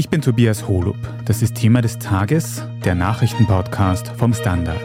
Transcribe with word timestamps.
Ich 0.00 0.08
bin 0.08 0.22
Tobias 0.22 0.66
Holub. 0.66 0.96
Das 1.26 1.42
ist 1.42 1.56
Thema 1.56 1.82
des 1.82 1.98
Tages, 1.98 2.62
der 2.86 2.94
Nachrichtenpodcast 2.94 4.08
vom 4.08 4.32
Standard. 4.32 4.80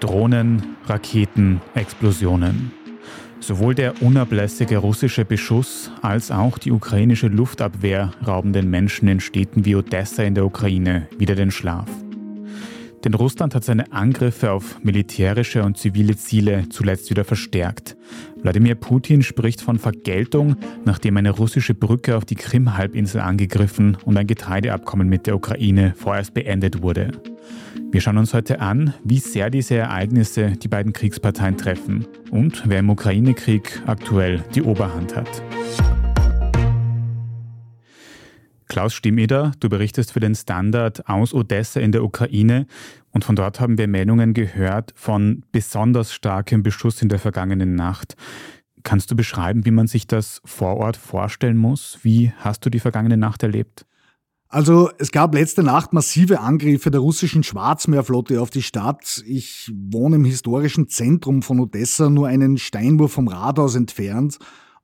Drohnen, 0.00 0.76
Raketen, 0.86 1.60
Explosionen. 1.76 2.72
Sowohl 3.38 3.76
der 3.76 4.02
unablässige 4.02 4.78
russische 4.78 5.24
Beschuss 5.24 5.92
als 6.02 6.32
auch 6.32 6.58
die 6.58 6.72
ukrainische 6.72 7.28
Luftabwehr 7.28 8.10
rauben 8.26 8.52
den 8.52 8.68
Menschen 8.68 9.06
in 9.06 9.20
Städten 9.20 9.64
wie 9.64 9.76
Odessa 9.76 10.24
in 10.24 10.34
der 10.34 10.44
Ukraine 10.44 11.06
wieder 11.16 11.36
den 11.36 11.52
Schlaf. 11.52 11.86
Denn 13.04 13.14
Russland 13.14 13.54
hat 13.54 13.64
seine 13.64 13.92
Angriffe 13.92 14.50
auf 14.50 14.82
militärische 14.82 15.62
und 15.62 15.78
zivile 15.78 16.16
Ziele 16.16 16.68
zuletzt 16.68 17.10
wieder 17.10 17.24
verstärkt. 17.24 17.96
Wladimir 18.42 18.74
Putin 18.74 19.22
spricht 19.22 19.60
von 19.60 19.78
Vergeltung, 19.78 20.56
nachdem 20.84 21.16
eine 21.16 21.30
russische 21.30 21.74
Brücke 21.74 22.16
auf 22.16 22.24
die 22.24 22.34
Krim-Halbinsel 22.34 23.20
angegriffen 23.20 23.96
und 24.04 24.16
ein 24.16 24.26
Getreideabkommen 24.26 25.08
mit 25.08 25.26
der 25.26 25.36
Ukraine 25.36 25.94
vorerst 25.96 26.34
beendet 26.34 26.82
wurde. 26.82 27.12
Wir 27.90 28.00
schauen 28.00 28.18
uns 28.18 28.34
heute 28.34 28.60
an, 28.60 28.94
wie 29.02 29.18
sehr 29.18 29.50
diese 29.50 29.76
Ereignisse 29.76 30.52
die 30.52 30.68
beiden 30.68 30.92
Kriegsparteien 30.92 31.56
treffen 31.56 32.06
und 32.30 32.64
wer 32.66 32.80
im 32.80 32.90
Ukraine-Krieg 32.90 33.82
aktuell 33.86 34.44
die 34.54 34.62
Oberhand 34.62 35.16
hat. 35.16 35.42
Klaus 38.68 38.92
Stimmeder, 38.92 39.52
du 39.60 39.68
berichtest 39.68 40.12
für 40.12 40.20
den 40.20 40.34
Standard 40.34 41.08
aus 41.08 41.32
Odessa 41.32 41.80
in 41.80 41.90
der 41.90 42.04
Ukraine 42.04 42.66
und 43.10 43.24
von 43.24 43.34
dort 43.34 43.60
haben 43.60 43.78
wir 43.78 43.88
Meldungen 43.88 44.34
gehört 44.34 44.92
von 44.94 45.44
besonders 45.52 46.12
starkem 46.12 46.62
Beschuss 46.62 47.00
in 47.00 47.08
der 47.08 47.18
vergangenen 47.18 47.74
Nacht. 47.74 48.14
Kannst 48.82 49.10
du 49.10 49.16
beschreiben, 49.16 49.64
wie 49.64 49.70
man 49.70 49.86
sich 49.86 50.06
das 50.06 50.40
vor 50.44 50.76
Ort 50.76 50.96
vorstellen 50.96 51.56
muss? 51.56 51.98
Wie 52.02 52.32
hast 52.38 52.64
du 52.64 52.70
die 52.70 52.78
vergangene 52.78 53.16
Nacht 53.16 53.42
erlebt? 53.42 53.86
Also 54.50 54.90
es 54.98 55.12
gab 55.12 55.34
letzte 55.34 55.62
Nacht 55.62 55.92
massive 55.92 56.40
Angriffe 56.40 56.90
der 56.90 57.00
russischen 57.00 57.42
Schwarzmeerflotte 57.42 58.40
auf 58.40 58.48
die 58.48 58.62
Stadt. 58.62 59.22
Ich 59.26 59.70
wohne 59.74 60.16
im 60.16 60.24
historischen 60.24 60.88
Zentrum 60.88 61.42
von 61.42 61.60
Odessa, 61.60 62.08
nur 62.08 62.28
einen 62.28 62.56
Steinwurf 62.56 63.12
vom 63.12 63.28
Rathaus 63.28 63.74
entfernt. 63.74 64.38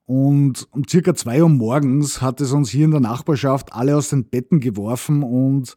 Und 0.05 0.67
um 0.71 0.83
circa 0.87 1.15
zwei 1.15 1.41
Uhr 1.41 1.49
morgens 1.49 2.21
hat 2.21 2.39
es 2.39 2.51
uns 2.51 2.69
hier 2.69 2.85
in 2.85 2.91
der 2.91 2.99
Nachbarschaft 2.99 3.73
alle 3.73 3.97
aus 3.97 4.09
den 4.09 4.29
Betten 4.29 4.59
geworfen 4.59 5.23
und 5.23 5.75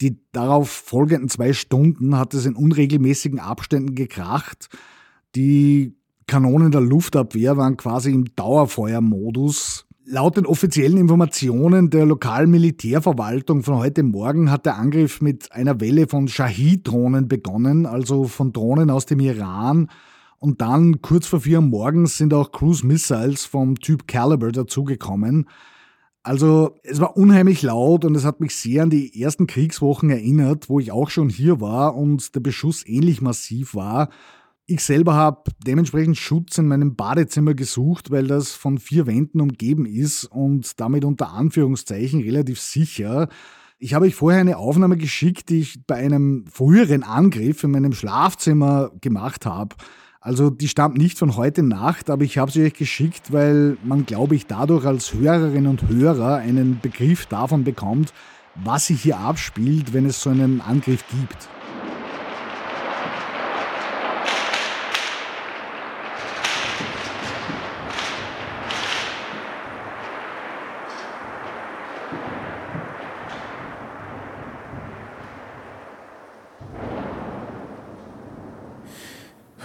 die 0.00 0.18
darauf 0.32 0.68
folgenden 0.70 1.28
zwei 1.28 1.52
Stunden 1.52 2.16
hat 2.16 2.34
es 2.34 2.46
in 2.46 2.54
unregelmäßigen 2.54 3.40
Abständen 3.40 3.94
gekracht. 3.94 4.68
Die 5.34 5.96
Kanonen 6.26 6.70
der 6.70 6.80
Luftabwehr 6.80 7.56
waren 7.56 7.76
quasi 7.76 8.12
im 8.12 8.26
Dauerfeuermodus. 8.36 9.86
Laut 10.04 10.36
den 10.36 10.46
offiziellen 10.46 10.96
Informationen 10.96 11.90
der 11.90 12.06
lokalen 12.06 12.50
Militärverwaltung 12.50 13.62
von 13.62 13.76
heute 13.76 14.02
Morgen 14.02 14.50
hat 14.50 14.66
der 14.66 14.76
Angriff 14.76 15.20
mit 15.20 15.52
einer 15.52 15.80
Welle 15.80 16.06
von 16.06 16.28
Shahid-Drohnen 16.28 17.28
begonnen, 17.28 17.84
also 17.86 18.24
von 18.24 18.52
Drohnen 18.52 18.90
aus 18.90 19.06
dem 19.06 19.20
Iran, 19.20 19.88
und 20.38 20.60
dann 20.60 21.02
kurz 21.02 21.26
vor 21.26 21.40
vier 21.40 21.58
Uhr 21.58 21.64
morgens 21.64 22.16
sind 22.16 22.32
auch 22.32 22.52
Cruise 22.52 22.86
Missiles 22.86 23.44
vom 23.44 23.76
Typ 23.80 24.06
Caliber 24.06 24.52
dazugekommen. 24.52 25.48
Also 26.22 26.76
es 26.82 27.00
war 27.00 27.16
unheimlich 27.16 27.62
laut 27.62 28.04
und 28.04 28.14
es 28.14 28.24
hat 28.24 28.40
mich 28.40 28.54
sehr 28.54 28.82
an 28.82 28.90
die 28.90 29.20
ersten 29.20 29.46
Kriegswochen 29.46 30.10
erinnert, 30.10 30.68
wo 30.68 30.78
ich 30.78 30.92
auch 30.92 31.10
schon 31.10 31.28
hier 31.28 31.60
war 31.60 31.96
und 31.96 32.34
der 32.34 32.40
Beschuss 32.40 32.86
ähnlich 32.86 33.22
massiv 33.22 33.74
war. 33.74 34.10
Ich 34.66 34.84
selber 34.84 35.14
habe 35.14 35.50
dementsprechend 35.66 36.18
Schutz 36.18 36.58
in 36.58 36.68
meinem 36.68 36.94
Badezimmer 36.94 37.54
gesucht, 37.54 38.10
weil 38.10 38.26
das 38.26 38.52
von 38.52 38.78
vier 38.78 39.06
Wänden 39.06 39.40
umgeben 39.40 39.86
ist 39.86 40.24
und 40.26 40.78
damit 40.78 41.06
unter 41.06 41.32
Anführungszeichen 41.32 42.20
relativ 42.20 42.60
sicher. 42.60 43.28
Ich 43.78 43.94
habe 43.94 44.04
euch 44.04 44.14
vorher 44.14 44.40
eine 44.40 44.58
Aufnahme 44.58 44.98
geschickt, 44.98 45.48
die 45.48 45.60
ich 45.60 45.86
bei 45.86 45.94
einem 45.94 46.44
früheren 46.46 47.02
Angriff 47.02 47.64
in 47.64 47.70
meinem 47.70 47.92
Schlafzimmer 47.92 48.90
gemacht 49.00 49.46
habe. 49.46 49.76
Also 50.28 50.50
die 50.50 50.68
stammt 50.68 50.98
nicht 50.98 51.18
von 51.18 51.36
heute 51.36 51.62
Nacht, 51.62 52.10
aber 52.10 52.22
ich 52.22 52.36
habe 52.36 52.50
sie 52.50 52.62
euch 52.62 52.74
geschickt, 52.74 53.32
weil 53.32 53.78
man, 53.82 54.04
glaube 54.04 54.34
ich, 54.34 54.46
dadurch 54.46 54.84
als 54.84 55.14
Hörerin 55.14 55.66
und 55.66 55.88
Hörer 55.88 56.36
einen 56.36 56.80
Begriff 56.82 57.24
davon 57.24 57.64
bekommt, 57.64 58.12
was 58.54 58.88
sich 58.88 59.00
hier 59.00 59.18
abspielt, 59.18 59.94
wenn 59.94 60.04
es 60.04 60.20
so 60.20 60.28
einen 60.28 60.60
Angriff 60.60 61.02
gibt. 61.08 61.48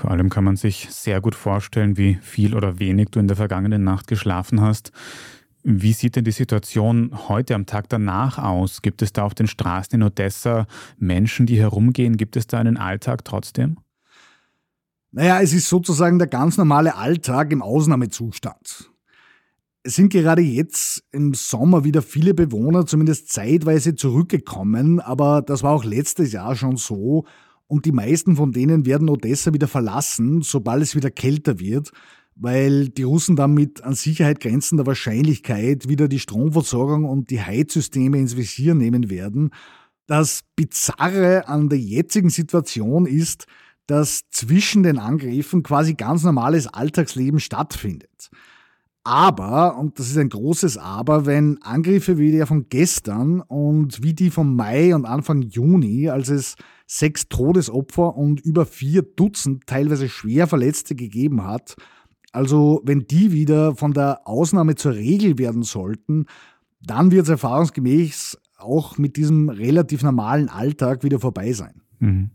Vor 0.03 0.12
allem 0.12 0.30
kann 0.30 0.44
man 0.44 0.58
sich 0.58 0.90
sehr 0.90 1.22
gut 1.22 1.34
vorstellen, 1.34 1.96
wie 1.96 2.16
viel 2.16 2.58
oder 2.58 2.78
wenig 2.78 3.12
du 3.12 3.22
in 3.22 3.30
der 3.30 3.38
vergangenen 3.38 3.86
Nacht 3.86 4.08
geschlafen 4.08 4.59
hast. 4.59 4.91
Wie 5.64 5.94
sieht 5.94 6.18
denn 6.18 6.25
die 6.25 6.31
Situation 6.31 7.30
heute 7.30 7.56
am 7.56 7.66
Tag 7.66 7.88
danach 7.88 8.38
aus? 8.38 8.81
Gibt 8.81 9.02
es 9.02 9.14
da 9.14 9.24
auf 9.24 9.34
den 9.34 9.47
Straßen 9.47 9.96
in 9.96 10.03
Odessa 10.03 10.68
Menschen, 10.97 11.46
die 11.46 11.58
herumgehen? 11.58 12.18
Gibt 12.18 12.36
es 12.36 12.47
da 12.47 12.59
einen 12.59 12.75
Alltag 12.75 13.24
trotzdem? 13.24 13.78
Naja, 15.14 15.40
es 15.40 15.53
ist 15.53 15.69
sozusagen 15.69 16.20
der 16.20 16.28
ganz 16.28 16.58
normale 16.58 16.96
Alltag 16.97 17.53
im 17.53 17.62
Ausnahmezustand. 17.62 18.91
Es 19.84 19.96
sind 19.96 20.12
gerade 20.12 20.41
jetzt 20.41 21.06
im 21.14 21.34
Sommer 21.34 21.85
wieder 21.85 22.02
viele 22.02 22.34
Bewohner 22.34 22.85
zumindest 22.85 23.31
zeitweise 23.31 23.96
zurückgekommen, 23.96 25.00
aber 25.00 25.41
das 25.41 25.64
war 25.64 25.72
auch 25.72 25.85
letztes 25.85 26.34
Jahr 26.34 26.58
schon 26.58 26.75
so 26.75 27.24
und 27.73 27.85
die 27.85 27.91
meisten 27.91 28.35
von 28.35 28.51
denen 28.51 28.85
werden 28.85 29.09
Odessa 29.09 29.51
wieder 29.51 29.67
verlassen, 29.67 30.44
sobald 30.44 30.84
es 30.84 30.95
wieder 30.95 31.09
kälter 31.09 31.59
wird, 31.59 31.89
weil 32.35 32.89
die 32.89 33.01
Russen 33.01 33.35
damit 33.35 33.84
an 33.84 33.95
Sicherheit 33.95 34.39
grenzender 34.39 34.85
Wahrscheinlichkeit 34.85 35.89
wieder 35.89 36.07
die 36.07 36.19
Stromversorgung 36.19 37.03
und 37.03 37.31
die 37.31 37.41
Heizsysteme 37.41 38.19
ins 38.19 38.38
Visier 38.38 38.75
nehmen 38.75 39.09
werden. 39.09 39.50
Das 40.06 40.41
Bizarre 40.56 41.47
an 41.47 41.67
der 41.67 41.79
jetzigen 41.79 42.29
Situation 42.29 43.07
ist, 43.07 43.47
dass 43.88 44.29
zwischen 44.29 44.84
den 44.84 45.00
Angriffen 45.00 45.63
quasi 45.63 45.95
ganz 45.95 46.23
normales 46.23 46.67
Alltagsleben 46.67 47.40
stattfindet. 47.40 48.29
Aber, 49.06 49.78
und 49.78 50.00
das 50.00 50.09
ist 50.09 50.18
ein 50.18 50.30
großes 50.30 50.78
Aber, 50.78 51.25
wenn 51.25 51.62
Angriffe 51.62 52.18
wie 52.18 52.31
der 52.31 52.47
von 52.47 52.69
gestern 52.69 53.41
und 53.41 54.02
wie 54.02 54.14
die 54.14 54.30
vom 54.30 54.56
Mai 54.56 54.96
und 54.96 55.06
Anfang 55.06 55.41
Juni, 55.41 56.09
als 56.09 56.30
es 56.30 56.56
sechs 56.88 57.28
Todesopfer 57.28 58.16
und 58.16 58.40
über 58.40 58.66
vier 58.66 59.02
Dutzend 59.02 59.68
teilweise 59.68 60.08
schwer 60.08 60.47
Verletzte 60.47 60.96
gegeben 60.96 61.44
hat, 61.44 61.75
also 62.31 62.81
wenn 62.86 63.06
die 63.06 63.34
wieder 63.34 63.75
von 63.75 63.94
der 63.94 64.22
Ausnahme 64.25 64.75
zur 64.75 64.94
Regel 64.94 65.38
werden 65.38 65.64
sollten, 65.64 66.25
dann 66.81 67.12
wird 67.12 67.24
es 67.24 67.30
erfahrungsgemäß 67.30 68.38
auch 68.58 68.97
mit 68.97 69.18
diesem 69.18 69.50
relativ 69.50 70.02
normalen 70.03 70.47
Alltag 70.47 71.03
wieder 71.03 71.20
vorbei 71.20 71.52
sein. 71.52 71.81
Mhm. 72.00 72.31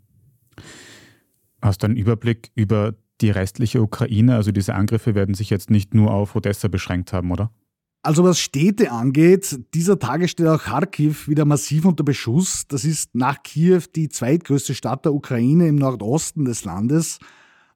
Hast 1.62 1.83
du 1.83 1.87
einen 1.87 1.97
Überblick 1.97 2.50
über 2.55 2.95
die 3.21 3.31
restliche 3.31 3.83
Ukraine, 3.83 4.37
also 4.37 4.53
diese 4.53 4.75
Angriffe 4.75 5.15
werden 5.15 5.34
sich 5.34 5.51
jetzt 5.51 5.71
nicht 5.71 5.95
nur 5.95 6.12
auf 6.12 6.37
Odessa 6.37 6.69
beschränkt 6.69 7.12
haben, 7.12 7.31
oder? 7.31 7.51
Also 8.03 8.23
was 8.23 8.39
Städte 8.39 8.93
angeht, 8.93 9.59
dieser 9.75 9.99
Tage 9.99 10.29
steht 10.29 10.47
auch 10.47 10.62
Kharkiv 10.62 11.29
wieder 11.29 11.45
massiv 11.45 11.85
unter 11.85 12.05
Beschuss. 12.05 12.67
Das 12.69 12.85
ist 12.85 13.15
nach 13.15 13.43
Kiew 13.43 13.82
die 13.94 14.09
zweitgrößte 14.09 14.75
Stadt 14.75 15.05
der 15.05 15.12
Ukraine 15.12 15.67
im 15.67 15.76
Nordosten 15.76 16.44
des 16.44 16.65
Landes. 16.65 17.19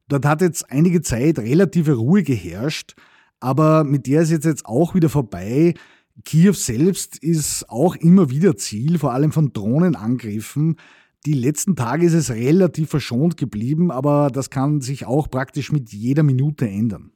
Dort 0.08 0.24
hat 0.24 0.40
jetzt 0.40 0.70
einige 0.70 1.02
Zeit 1.02 1.38
relative 1.38 1.94
Ruhe 1.94 2.22
geherrscht, 2.22 2.94
aber 3.40 3.82
mit 3.82 4.06
der 4.06 4.22
ist 4.22 4.30
jetzt, 4.30 4.44
jetzt 4.44 4.64
auch 4.64 4.94
wieder 4.94 5.08
vorbei. 5.08 5.74
Kiew 6.24 6.52
selbst 6.52 7.18
ist 7.18 7.68
auch 7.68 7.96
immer 7.96 8.30
wieder 8.30 8.56
Ziel, 8.56 8.98
vor 8.98 9.12
allem 9.12 9.32
von 9.32 9.52
Drohnenangriffen. 9.52 10.76
Die 11.24 11.34
letzten 11.34 11.76
Tage 11.76 12.06
ist 12.06 12.14
es 12.14 12.30
relativ 12.30 12.90
verschont 12.90 13.36
geblieben, 13.36 13.90
aber 13.92 14.28
das 14.30 14.50
kann 14.50 14.80
sich 14.80 15.06
auch 15.06 15.30
praktisch 15.30 15.70
mit 15.70 15.92
jeder 15.92 16.24
Minute 16.24 16.68
ändern. 16.68 17.12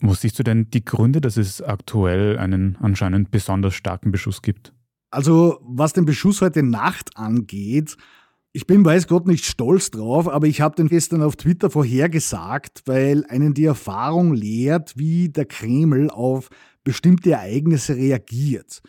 Wo 0.00 0.14
siehst 0.14 0.38
du 0.38 0.42
denn 0.42 0.70
die 0.70 0.84
Gründe, 0.84 1.20
dass 1.20 1.36
es 1.36 1.60
aktuell 1.60 2.38
einen 2.38 2.76
anscheinend 2.80 3.30
besonders 3.30 3.74
starken 3.74 4.10
Beschuss 4.10 4.40
gibt? 4.40 4.72
Also, 5.10 5.60
was 5.62 5.92
den 5.92 6.06
Beschuss 6.06 6.40
heute 6.40 6.62
Nacht 6.62 7.18
angeht, 7.18 7.96
ich 8.52 8.66
bin 8.66 8.84
weiß 8.84 9.06
Gott 9.06 9.26
nicht 9.26 9.44
stolz 9.44 9.90
drauf, 9.90 10.28
aber 10.28 10.46
ich 10.46 10.60
habe 10.60 10.74
den 10.74 10.88
gestern 10.88 11.22
auf 11.22 11.36
Twitter 11.36 11.70
vorhergesagt, 11.70 12.82
weil 12.86 13.24
einen 13.28 13.54
die 13.54 13.64
Erfahrung 13.64 14.34
lehrt, 14.34 14.96
wie 14.96 15.28
der 15.28 15.44
Kreml 15.44 16.10
auf 16.10 16.48
bestimmte 16.82 17.32
Ereignisse 17.32 17.94
reagiert. 17.94 18.80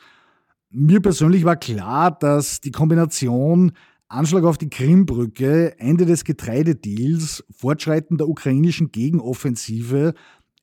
Mir 0.69 1.01
persönlich 1.01 1.43
war 1.43 1.57
klar, 1.57 2.17
dass 2.17 2.61
die 2.61 2.71
Kombination 2.71 3.73
Anschlag 4.11 4.43
auf 4.43 4.57
die 4.57 4.69
Krimbrücke, 4.69 5.79
Ende 5.79 6.05
des 6.05 6.25
Getreidedeals, 6.25 7.45
Fortschreiten 7.49 8.17
der 8.17 8.27
ukrainischen 8.27 8.91
Gegenoffensive 8.91 10.13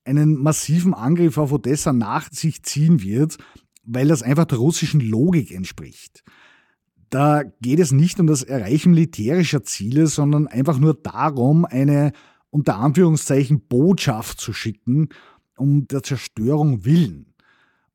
einen 0.04 0.36
massiven 0.36 0.92
Angriff 0.94 1.38
auf 1.38 1.52
Odessa 1.52 1.92
nach 1.92 2.30
sich 2.30 2.62
ziehen 2.62 3.02
wird, 3.02 3.38
weil 3.84 4.08
das 4.08 4.22
einfach 4.22 4.44
der 4.44 4.58
russischen 4.58 5.00
Logik 5.00 5.50
entspricht. 5.50 6.24
Da 7.08 7.42
geht 7.62 7.80
es 7.80 7.90
nicht 7.90 8.20
um 8.20 8.26
das 8.26 8.42
Erreichen 8.42 8.90
militärischer 8.90 9.62
Ziele, 9.62 10.08
sondern 10.08 10.46
einfach 10.46 10.78
nur 10.78 10.94
darum, 10.94 11.64
eine 11.64 12.12
unter 12.50 12.76
Anführungszeichen 12.76 13.66
Botschaft 13.66 14.40
zu 14.40 14.52
schicken, 14.52 15.08
um 15.56 15.88
der 15.88 16.02
Zerstörung 16.02 16.84
willen. 16.84 17.27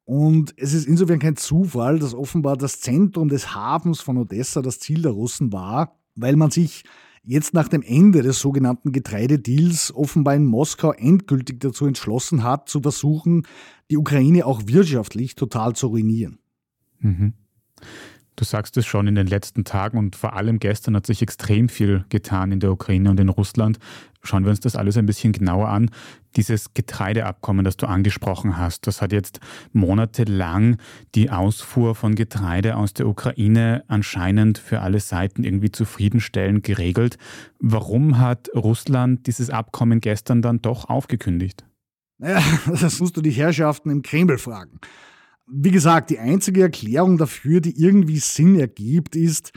Und 0.06 0.54
es 0.58 0.74
ist 0.74 0.86
insofern 0.86 1.20
kein 1.20 1.38
Zufall, 1.38 2.00
dass 2.00 2.14
offenbar 2.14 2.58
das 2.58 2.82
Zentrum 2.82 3.30
des 3.30 3.56
Hafens 3.56 4.02
von 4.02 4.18
Odessa 4.18 4.62
das 4.62 4.80
Ziel 4.80 5.02
der 5.02 5.12
Russen 5.12 5.54
war, 5.54 5.98
weil 6.16 6.36
man 6.36 6.52
sich 6.52 6.84
jetzt 7.24 7.54
nach 7.54 7.70
dem 7.70 7.82
Ende 7.82 8.22
des 8.22 8.40
sogenannten 8.40 8.92
Getreidedeals 8.92 9.94
offenbar 9.96 10.36
in 10.36 10.46
Moskau 10.46 10.92
endgültig 10.92 11.62
dazu 11.62 11.86
entschlossen 11.86 12.44
hat, 12.44 12.68
zu 12.68 12.82
versuchen, 12.82 13.48
die 13.90 13.98
Ukraine 13.98 14.46
auch 14.46 14.64
wirtschaftlich 14.66 15.36
total 15.36 15.74
zu 15.74 15.88
ruinieren. 15.88 16.40
Mhm. 17.00 17.34
Du 18.36 18.46
sagst 18.46 18.78
es 18.78 18.86
schon, 18.86 19.08
in 19.08 19.16
den 19.16 19.28
letzten 19.28 19.64
Tagen 19.64 19.98
und 19.98 20.16
vor 20.16 20.36
allem 20.36 20.60
gestern 20.60 20.96
hat 20.96 21.06
sich 21.06 21.22
extrem 21.22 21.70
viel 21.70 22.06
getan 22.10 22.52
in 22.52 22.60
der 22.60 22.72
Ukraine 22.72 23.12
und 23.12 23.20
in 23.20 23.30
Russland. 23.30 23.78
Schauen 24.24 24.44
wir 24.44 24.50
uns 24.50 24.62
das 24.62 24.76
alles 24.76 24.98
ein 24.98 25.06
bisschen 25.06 25.34
genauer 25.34 25.68
an. 25.68 25.92
Dieses 26.36 26.74
Getreideabkommen, 26.74 27.64
das 27.64 27.78
du 27.78 27.86
angesprochen 27.86 28.58
hast, 28.58 28.88
das 28.88 29.02
hat 29.02 29.12
jetzt 29.12 29.40
monatelang 29.72 30.78
die 31.14 31.30
Ausfuhr 31.30 31.94
von 31.94 32.16
Getreide 32.16 32.78
aus 32.78 32.94
der 32.94 33.08
Ukraine 33.08 33.84
anscheinend 33.88 34.58
für 34.58 34.80
alle 34.80 35.00
Seiten 35.00 35.44
irgendwie 35.44 35.72
zufriedenstellend 35.72 36.64
geregelt. 36.64 37.18
Warum 37.60 38.18
hat 38.18 38.50
Russland 38.56 39.28
dieses 39.28 39.50
Abkommen 39.50 40.00
gestern 40.00 40.42
dann 40.42 40.62
doch 40.62 40.90
aufgekündigt? 40.90 41.66
Naja, 42.18 42.42
das 42.66 43.00
musst 43.00 43.18
du 43.18 43.22
die 43.22 43.32
Herrschaften 43.32 43.92
im 43.92 44.02
Kreml 44.02 44.38
fragen. 44.38 44.80
Wie 45.46 45.72
gesagt, 45.72 46.10
die 46.10 46.20
einzige 46.20 46.62
Erklärung 46.62 47.18
dafür, 47.18 47.60
die 47.60 47.78
irgendwie 47.78 48.20
Sinn 48.20 48.60
ergibt, 48.60 49.16
ist, 49.16 49.52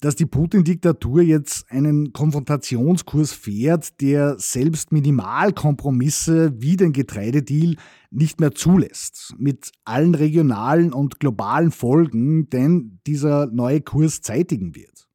dass 0.00 0.14
die 0.14 0.26
Putin-Diktatur 0.26 1.22
jetzt 1.22 1.70
einen 1.70 2.12
Konfrontationskurs 2.12 3.32
fährt, 3.32 4.00
der 4.00 4.38
selbst 4.38 4.92
Minimalkompromisse 4.92 6.54
wie 6.60 6.76
den 6.76 6.92
Getreidedeal 6.92 7.76
nicht 8.10 8.40
mehr 8.40 8.52
zulässt, 8.52 9.34
mit 9.38 9.72
allen 9.84 10.14
regionalen 10.14 10.92
und 10.92 11.18
globalen 11.18 11.70
Folgen, 11.70 12.50
denn 12.50 13.00
dieser 13.06 13.46
neue 13.46 13.80
Kurs 13.80 14.20
zeitigen 14.20 14.74
wird. 14.74 15.08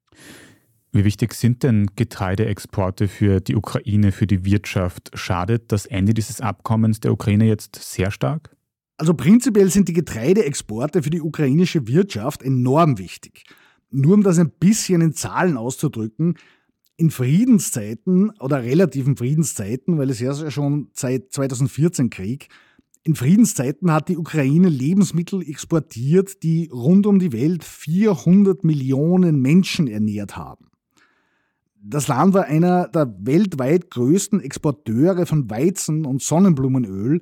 Wie 0.91 1.05
wichtig 1.05 1.33
sind 1.33 1.63
denn 1.63 1.87
Getreideexporte 1.95 3.07
für 3.07 3.39
die 3.39 3.55
Ukraine, 3.55 4.11
für 4.11 4.27
die 4.27 4.43
Wirtschaft? 4.43 5.11
Schadet 5.13 5.71
das 5.71 5.85
Ende 5.85 6.13
dieses 6.13 6.41
Abkommens 6.41 6.99
der 6.99 7.13
Ukraine 7.13 7.45
jetzt 7.45 7.75
sehr 7.75 8.11
stark? 8.11 8.55
Also 9.01 9.15
prinzipiell 9.15 9.71
sind 9.71 9.87
die 9.87 9.93
Getreideexporte 9.93 11.01
für 11.01 11.09
die 11.09 11.21
ukrainische 11.21 11.87
Wirtschaft 11.87 12.43
enorm 12.43 12.99
wichtig. 12.99 13.45
Nur 13.89 14.13
um 14.13 14.21
das 14.21 14.37
ein 14.37 14.51
bisschen 14.51 15.01
in 15.01 15.13
Zahlen 15.13 15.57
auszudrücken, 15.57 16.35
in 16.97 17.09
Friedenszeiten 17.09 18.29
oder 18.39 18.61
relativen 18.61 19.17
Friedenszeiten, 19.17 19.97
weil 19.97 20.11
es 20.11 20.19
ja 20.19 20.51
schon 20.51 20.91
seit 20.93 21.33
2014 21.33 22.11
Krieg, 22.11 22.49
in 23.01 23.15
Friedenszeiten 23.15 23.91
hat 23.91 24.07
die 24.07 24.17
Ukraine 24.17 24.69
Lebensmittel 24.69 25.41
exportiert, 25.49 26.43
die 26.43 26.69
rund 26.71 27.07
um 27.07 27.17
die 27.17 27.33
Welt 27.33 27.63
400 27.63 28.63
Millionen 28.63 29.41
Menschen 29.41 29.87
ernährt 29.87 30.37
haben. 30.37 30.67
Das 31.81 32.07
Land 32.07 32.35
war 32.35 32.45
einer 32.45 32.87
der 32.89 33.11
weltweit 33.17 33.89
größten 33.89 34.41
Exporteure 34.41 35.25
von 35.25 35.49
Weizen 35.49 36.05
und 36.05 36.21
Sonnenblumenöl 36.21 37.21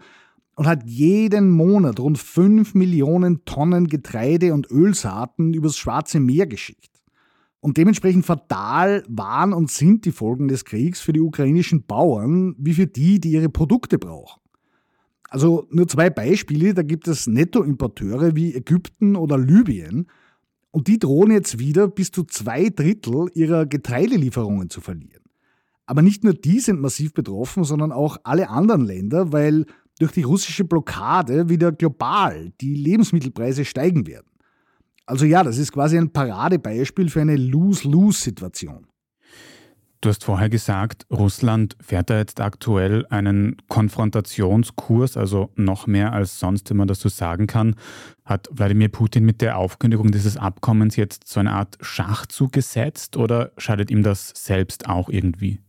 und 0.59 0.67
hat 0.67 0.83
jeden 0.83 1.51
Monat 1.51 2.01
rund 2.01 2.17
5 2.17 2.73
Millionen 2.73 3.45
Tonnen 3.45 3.87
Getreide 3.87 4.53
und 4.53 4.69
Ölsaaten 4.69 5.53
übers 5.53 5.77
Schwarze 5.77 6.19
Meer 6.19 6.47
geschickt. 6.47 7.01
Und 7.61 7.77
dementsprechend 7.77 8.25
fatal 8.25 9.05
waren 9.07 9.53
und 9.53 9.71
sind 9.71 10.03
die 10.03 10.11
Folgen 10.11 10.49
des 10.49 10.65
Kriegs 10.65 10.99
für 10.99 11.13
die 11.13 11.21
ukrainischen 11.21 11.83
Bauern 11.83 12.55
wie 12.57 12.73
für 12.73 12.87
die, 12.87 13.21
die 13.21 13.31
ihre 13.31 13.47
Produkte 13.47 13.97
brauchen. 13.97 14.41
Also 15.29 15.65
nur 15.71 15.87
zwei 15.87 16.09
Beispiele, 16.09 16.73
da 16.73 16.81
gibt 16.81 17.07
es 17.07 17.25
Nettoimporteure 17.25 18.35
wie 18.35 18.53
Ägypten 18.53 19.15
oder 19.15 19.37
Libyen 19.37 20.07
und 20.71 20.89
die 20.89 20.99
drohen 20.99 21.31
jetzt 21.31 21.59
wieder 21.59 21.87
bis 21.87 22.11
zu 22.11 22.25
zwei 22.25 22.67
Drittel 22.67 23.29
ihrer 23.33 23.65
Getreidelieferungen 23.65 24.69
zu 24.69 24.81
verlieren. 24.81 25.23
Aber 25.85 26.01
nicht 26.01 26.25
nur 26.25 26.33
die 26.33 26.59
sind 26.59 26.81
massiv 26.81 27.13
betroffen, 27.13 27.63
sondern 27.63 27.93
auch 27.93 28.17
alle 28.23 28.49
anderen 28.49 28.83
Länder, 28.83 29.31
weil 29.31 29.65
durch 29.99 30.13
die 30.13 30.23
russische 30.23 30.63
Blockade 30.63 31.49
wieder 31.49 31.71
global 31.71 32.51
die 32.61 32.73
Lebensmittelpreise 32.73 33.65
steigen 33.65 34.07
werden. 34.07 34.27
Also 35.05 35.25
ja, 35.25 35.43
das 35.43 35.57
ist 35.57 35.71
quasi 35.71 35.97
ein 35.97 36.11
Paradebeispiel 36.11 37.09
für 37.09 37.21
eine 37.21 37.35
Lose-Lose-Situation. 37.35 38.87
Du 40.01 40.07
hast 40.07 40.23
vorher 40.23 40.47
gesagt, 40.47 41.05
Russland 41.11 41.75
fährt 41.81 42.09
da 42.09 42.19
jetzt 42.19 42.39
aktuell 42.39 43.05
einen 43.07 43.57
Konfrontationskurs, 43.67 45.17
also 45.17 45.49
noch 45.55 45.87
mehr 45.87 46.13
als 46.13 46.39
sonst 46.39 46.71
immer 46.71 46.85
das 46.85 47.01
so 47.01 47.09
sagen 47.09 47.47
kann. 47.47 47.75
Hat 48.23 48.47
Wladimir 48.49 48.87
Putin 48.87 49.25
mit 49.25 49.41
der 49.41 49.57
Aufkündigung 49.57 50.11
dieses 50.11 50.37
Abkommens 50.37 50.95
jetzt 50.95 51.27
so 51.27 51.41
eine 51.41 51.51
Art 51.51 51.77
Schachzug 51.81 52.53
gesetzt 52.53 53.17
oder 53.17 53.51
schadet 53.57 53.91
ihm 53.91 54.01
das 54.01 54.31
selbst 54.37 54.87
auch 54.87 55.09
irgendwie? 55.09 55.59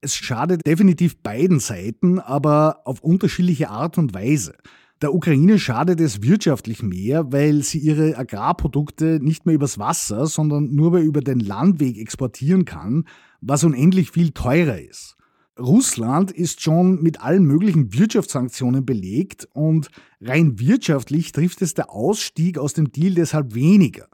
Es 0.00 0.14
schadet 0.14 0.64
definitiv 0.64 1.20
beiden 1.22 1.58
Seiten, 1.58 2.20
aber 2.20 2.82
auf 2.84 3.00
unterschiedliche 3.00 3.68
Art 3.68 3.98
und 3.98 4.14
Weise. 4.14 4.54
Der 5.02 5.12
Ukraine 5.12 5.58
schadet 5.58 6.00
es 6.00 6.22
wirtschaftlich 6.22 6.82
mehr, 6.82 7.32
weil 7.32 7.62
sie 7.62 7.78
ihre 7.78 8.16
Agrarprodukte 8.16 9.18
nicht 9.20 9.44
mehr 9.44 9.56
übers 9.56 9.78
Wasser, 9.78 10.26
sondern 10.26 10.74
nur 10.74 10.92
mehr 10.92 11.02
über 11.02 11.20
den 11.20 11.40
Landweg 11.40 11.98
exportieren 11.98 12.64
kann, 12.64 13.06
was 13.40 13.64
unendlich 13.64 14.12
viel 14.12 14.30
teurer 14.30 14.80
ist. 14.80 15.16
Russland 15.58 16.30
ist 16.30 16.60
schon 16.60 17.02
mit 17.02 17.20
allen 17.20 17.44
möglichen 17.44 17.92
Wirtschaftssanktionen 17.92 18.86
belegt 18.86 19.48
und 19.52 19.88
rein 20.20 20.60
wirtschaftlich 20.60 21.32
trifft 21.32 21.62
es 21.62 21.74
der 21.74 21.90
Ausstieg 21.90 22.58
aus 22.58 22.72
dem 22.72 22.92
Deal 22.92 23.14
deshalb 23.14 23.54
weniger. 23.54 24.06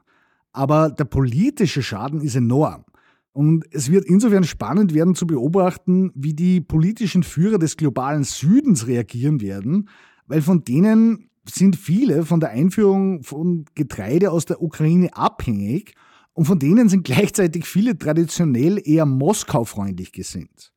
Aber 0.52 0.90
der 0.90 1.04
politische 1.04 1.82
Schaden 1.82 2.22
ist 2.22 2.36
enorm. 2.36 2.84
Und 3.34 3.64
es 3.72 3.90
wird 3.90 4.04
insofern 4.04 4.44
spannend 4.44 4.94
werden 4.94 5.16
zu 5.16 5.26
beobachten, 5.26 6.12
wie 6.14 6.34
die 6.34 6.60
politischen 6.60 7.24
Führer 7.24 7.58
des 7.58 7.76
globalen 7.76 8.22
Südens 8.22 8.86
reagieren 8.86 9.40
werden, 9.40 9.88
weil 10.28 10.40
von 10.40 10.62
denen 10.62 11.30
sind 11.44 11.74
viele 11.74 12.24
von 12.24 12.38
der 12.38 12.50
Einführung 12.50 13.24
von 13.24 13.64
Getreide 13.74 14.30
aus 14.30 14.44
der 14.44 14.62
Ukraine 14.62 15.16
abhängig 15.16 15.94
und 16.32 16.44
von 16.44 16.60
denen 16.60 16.88
sind 16.88 17.02
gleichzeitig 17.02 17.66
viele 17.66 17.98
traditionell 17.98 18.80
eher 18.82 19.04
Moskau-freundlich 19.04 20.12
gesinnt. 20.12 20.72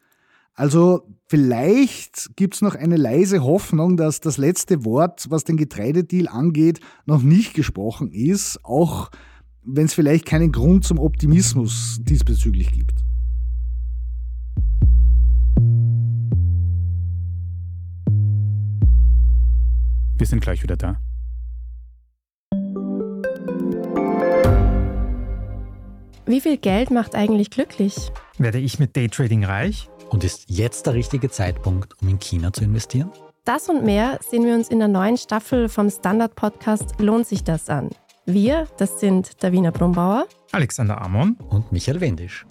Also 0.56 1.08
vielleicht 1.28 2.36
gibt 2.36 2.56
es 2.56 2.64
noch 2.64 2.74
eine 2.74 2.98
leise 2.98 3.44
Hoffnung, 3.44 3.98
dass 3.98 4.20
das 4.20 4.40
letzte 4.40 4.84
Wort, 4.84 5.28
was 5.30 5.44
den 5.44 5.58
Getreidedeal 5.58 6.28
angeht, 6.28 6.80
noch 7.06 7.22
nicht 7.22 7.54
gesprochen 7.54 8.12
ist, 8.12 8.66
auch 8.66 9.12
wenn 9.68 9.86
es 9.86 9.94
vielleicht 9.94 10.26
keinen 10.26 10.52
Grund 10.52 10.86
zum 10.86 10.98
Optimismus 10.98 12.00
diesbezüglich 12.02 12.72
gibt. 12.72 13.04
Wir 20.18 20.26
sind 20.26 20.40
gleich 20.40 20.64
wieder 20.64 20.78
da. 20.78 20.98
Wie 26.26 26.42
viel 26.42 26.58
Geld 26.58 26.90
macht 26.90 27.16
eigentlich 27.16 27.52
glücklich? 27.52 28.12
Werde 28.38 28.60
ich 28.60 28.80
mit 28.80 28.96
Daytrading 28.96 29.46
reich? 29.46 29.90
Und 30.10 30.24
ist 30.24 30.50
jetzt 30.50 30.86
der 30.86 30.94
richtige 30.94 31.30
Zeitpunkt, 31.30 32.02
um 32.02 32.08
in 32.08 32.20
China 32.20 32.52
zu 32.54 32.64
investieren? 32.64 33.12
Das 33.44 33.70
und 33.70 33.84
mehr 33.84 34.20
sehen 34.28 34.46
wir 34.46 34.56
uns 34.56 34.70
in 34.70 34.80
der 34.80 34.88
neuen 34.88 35.18
Staffel 35.18 35.70
vom 35.70 35.90
Standard-Podcast 35.90 37.00
Lohnt 37.00 37.28
sich 37.28 37.44
das 37.44 37.70
an? 37.70 37.90
Wir, 38.30 38.68
das 38.78 39.00
sind 39.00 39.42
Davina 39.42 39.72
Brumbauer, 39.72 40.28
Alexander 40.52 41.02
Amon 41.02 41.38
und 41.48 41.72
Michael 41.72 42.02
Wendisch. 42.02 42.46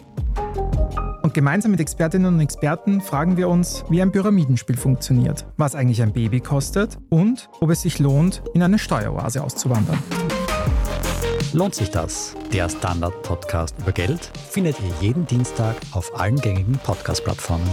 Und 1.22 1.34
gemeinsam 1.34 1.70
mit 1.70 1.80
Expertinnen 1.80 2.32
und 2.32 2.40
Experten 2.40 3.02
fragen 3.02 3.36
wir 3.36 3.50
uns, 3.50 3.84
wie 3.90 4.00
ein 4.00 4.10
Pyramidenspiel 4.10 4.78
funktioniert, 4.78 5.44
was 5.58 5.74
eigentlich 5.74 6.00
ein 6.00 6.14
Baby 6.14 6.40
kostet 6.40 6.96
und 7.10 7.50
ob 7.60 7.68
es 7.68 7.82
sich 7.82 7.98
lohnt, 7.98 8.42
in 8.54 8.62
eine 8.62 8.78
Steueroase 8.78 9.44
auszuwandern. 9.44 9.98
Lohnt 11.52 11.74
sich 11.74 11.90
das? 11.90 12.34
Der 12.54 12.70
Standard-Podcast 12.70 13.74
über 13.78 13.92
Geld 13.92 14.30
findet 14.48 14.76
ihr 14.80 14.94
jeden 15.02 15.26
Dienstag 15.26 15.76
auf 15.92 16.18
allen 16.18 16.36
gängigen 16.36 16.78
Podcast-Plattformen. 16.84 17.68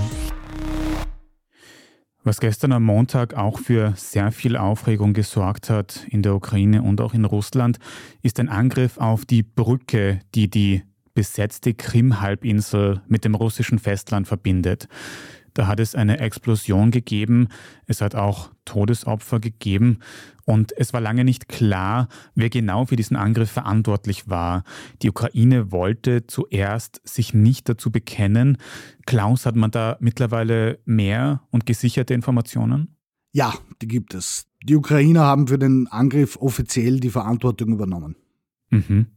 Was 2.25 2.39
gestern 2.39 2.72
am 2.72 2.84
Montag 2.84 3.34
auch 3.34 3.60
für 3.60 3.94
sehr 3.98 4.32
viel 4.32 4.56
Aufregung 4.56 5.13
gesorgt 5.13 5.70
hat 5.70 6.08
in 6.10 6.22
der 6.22 6.36
Ukraine 6.36 6.82
und 6.82 7.01
auch 7.01 7.13
in 7.13 7.25
Russland, 7.25 7.80
ist 8.22 8.39
ein 8.39 8.48
Angriff 8.48 8.98
auf 8.98 9.25
die 9.25 9.44
Brücke, 9.44 10.22
die 10.34 10.50
die 10.50 10.84
besetzte 11.13 11.74
Krim-Halbinsel 11.74 13.01
mit 13.08 13.25
dem 13.25 13.36
russischen 13.36 13.77
Festland 13.77 14.25
verbindet. 14.25 14.88
Da 15.53 15.67
hat 15.67 15.79
es 15.79 15.95
eine 15.95 16.19
Explosion 16.19 16.91
gegeben, 16.91 17.48
es 17.86 18.01
hat 18.01 18.15
auch 18.15 18.51
Todesopfer 18.65 19.39
gegeben 19.39 20.00
und 20.45 20.74
es 20.77 20.93
war 20.93 21.01
lange 21.01 21.24
nicht 21.24 21.48
klar, 21.48 22.07
wer 22.36 22.50
genau 22.50 22.86
für 22.86 22.95
diesen 22.95 23.15
Angriff 23.15 23.51
verantwortlich 23.51 24.29
war. 24.29 24.63
Die 25.01 25.10
Ukraine 25.10 25.72
wollte 25.72 26.27
zuerst 26.27 27.01
sich 27.03 27.33
nicht 27.33 27.69
dazu 27.69 27.91
bekennen. 27.91 28.57
Klaus, 29.05 29.45
hat 29.45 29.55
man 29.55 29.72
da 29.72 29.98
mittlerweile 30.00 30.79
mehr 30.86 31.43
und 31.51 31.65
gesicherte 31.65 32.13
Informationen? 32.13 32.98
Ja, 33.31 33.53
die 33.81 33.88
gibt 33.88 34.13
es. 34.13 34.48
Die 34.63 34.75
Ukrainer 34.75 35.22
haben 35.22 35.48
für 35.48 35.57
den 35.57 35.88
Angriff 35.88 36.38
offiziell 36.38 37.00
die 37.00 37.10
Verantwortung 37.10 37.69
übernommen. 37.74 38.15
Mhm. 38.69 39.07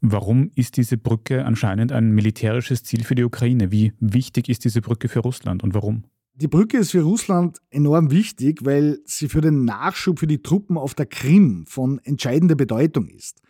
Warum 0.00 0.50
ist 0.54 0.78
diese 0.78 0.96
Brücke 0.96 1.44
anscheinend 1.44 1.92
ein 1.92 2.12
militärisches 2.12 2.82
Ziel 2.82 3.04
für 3.04 3.14
die 3.14 3.24
Ukraine? 3.24 3.70
Wie 3.70 3.92
wichtig 4.00 4.48
ist 4.48 4.64
diese 4.64 4.80
Brücke 4.80 5.08
für 5.08 5.20
Russland 5.20 5.62
und 5.62 5.74
warum? 5.74 6.04
Die 6.34 6.48
Brücke 6.48 6.78
ist 6.78 6.92
für 6.92 7.02
Russland 7.02 7.58
enorm 7.68 8.10
wichtig, 8.10 8.64
weil 8.64 9.00
sie 9.04 9.28
für 9.28 9.42
den 9.42 9.66
Nachschub 9.66 10.18
für 10.18 10.26
die 10.26 10.42
Truppen 10.42 10.78
auf 10.78 10.94
der 10.94 11.04
Krim 11.04 11.66
von 11.66 11.98
entscheidender 12.02 12.54
Bedeutung 12.54 13.08
ist. 13.08 13.42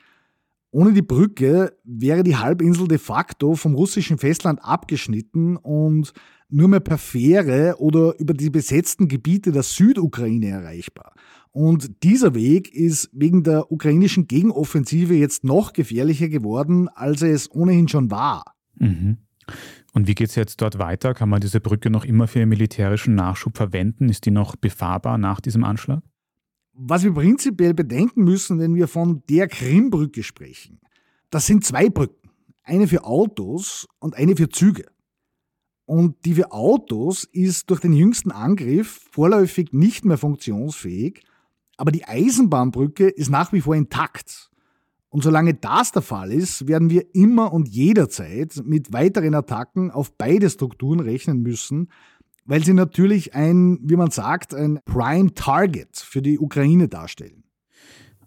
Ohne 0.73 0.93
die 0.93 1.03
Brücke 1.03 1.77
wäre 1.85 2.25
die 2.25 2.37
Halbinsel 2.37 2.89
de 2.89 2.99
facto 2.99 3.55
vom 3.55 3.75
russischen 3.75 4.19
Festland 4.19 4.65
abgeschnitten 4.65 5.57
und 5.57 6.13
nur 6.49 6.69
mehr 6.69 6.81
per 6.81 6.99
Fähre 6.99 7.77
oder 7.79 8.19
über 8.19 8.35
die 8.35 8.51
besetzten 8.51 9.07
Gebiete 9.07 9.53
der 9.53 9.63
Südukraine 9.63 10.49
erreichbar. 10.49 11.15
Und 11.53 12.05
dieser 12.05 12.35
Weg 12.35 12.73
ist 12.73 13.11
wegen 13.13 13.43
der 13.43 13.73
ukrainischen 13.73 14.29
Gegenoffensive 14.29 15.15
jetzt 15.15 15.43
noch 15.43 15.73
gefährlicher 15.73 16.29
geworden, 16.29 16.89
als 16.89 17.23
er 17.23 17.33
es 17.33 17.51
ohnehin 17.51 17.89
schon 17.89 18.11
war. 18.11 18.45
Mhm. 18.77 19.19
Und 19.93 20.07
wie 20.07 20.15
geht 20.15 20.29
es 20.29 20.37
jetzt 20.37 20.63
dort 20.63 20.79
weiter? 20.79 21.13
Kann 21.15 21.29
man 21.29 21.41
diese 21.41 21.61
Brücke 21.61 21.91
noch 21.91 22.05
immer 22.05 22.29
für 22.29 22.47
militärischen 22.47 23.17
Nachschub 23.17 23.57
verwenden? 23.57 24.09
Ist 24.09 24.27
die 24.27 24.31
noch 24.31 24.55
befahrbar 24.55 25.19
nach 25.19 25.41
diesem 25.41 25.65
Anschlag? 25.65 26.03
Was 26.73 27.03
wir 27.03 27.13
prinzipiell 27.13 27.75
bedenken 27.75 28.23
müssen, 28.23 28.61
wenn 28.61 28.77
wir 28.77 28.87
von 28.87 29.25
der 29.29 29.49
Krimbrücke 29.49 30.23
sprechen, 30.23 30.81
das 31.31 31.47
sind 31.47 31.65
zwei 31.65 31.89
Brücken. 31.89 32.31
Eine 32.63 32.87
für 32.87 33.05
Autos 33.05 33.89
und 33.99 34.15
eine 34.17 34.37
für 34.37 34.49
Züge. 34.49 34.87
Und 35.85 36.25
die 36.25 36.35
für 36.35 36.53
Autos 36.53 37.25
ist 37.25 37.69
durch 37.71 37.81
den 37.81 37.93
jüngsten 37.93 38.31
Angriff 38.31 39.09
vorläufig 39.11 39.73
nicht 39.73 40.05
mehr 40.05 40.19
funktionsfähig 40.19 41.25
aber 41.81 41.93
die 41.93 42.05
Eisenbahnbrücke 42.05 43.09
ist 43.09 43.31
nach 43.31 43.53
wie 43.53 43.63
vor 43.63 43.75
intakt. 43.75 44.51
Und 45.09 45.25
solange 45.25 45.55
das 45.55 45.91
der 45.91 46.03
Fall 46.03 46.31
ist, 46.31 46.69
werden 46.69 46.91
wir 46.91 47.15
immer 47.15 47.53
und 47.53 47.69
jederzeit 47.69 48.61
mit 48.65 48.93
weiteren 48.93 49.35
Attacken 49.35 49.91
auf 49.91 50.17
beide 50.17 50.51
Strukturen 50.51 51.01
rechnen 51.01 51.41
müssen, 51.43 51.91
weil 52.45 52.63
sie 52.65 52.75
natürlich 52.75 53.35
ein, 53.35 53.79
wie 53.83 53.97
man 53.97 54.11
sagt, 54.11 54.55
ein 54.55 54.79
Prime 54.85 55.35
Target 55.35 55.97
für 55.97 56.23
die 56.23 56.39
Ukraine 56.39 56.87
darstellen. 56.87 57.45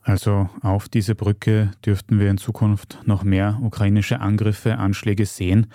Also 0.01 0.50
auf 0.62 0.89
diese 0.89 1.15
Brücke 1.15 1.72
dürften 1.86 2.19
wir 2.19 2.29
in 2.29 2.38
Zukunft 2.38 3.00
noch 3.05 3.24
mehr 3.24 3.60
ukrainische 3.62 4.19
Angriffe, 4.19 4.77
Anschläge 4.77 5.25
sehen. 5.25 5.67